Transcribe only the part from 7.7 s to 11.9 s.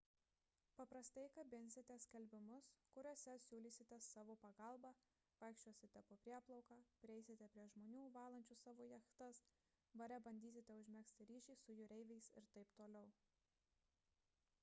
žmonių valančių savo jachtas bare bandysite užmegzti ryšį su